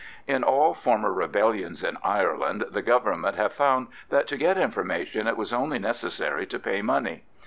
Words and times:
In 0.25 0.43
all 0.43 0.73
former 0.73 1.13
rebellions 1.13 1.83
in 1.83 1.95
Ireland 2.03 2.65
the 2.71 2.81
Government 2.81 3.35
have 3.37 3.53
found 3.53 3.87
that 4.09 4.25
to 4.29 4.35
get 4.37 4.57
information 4.57 5.27
it 5.27 5.37
was 5.37 5.53
only 5.53 5.77
necessary 5.77 6.47
to 6.47 6.57
pay 6.57 6.81
money. 6.81 7.23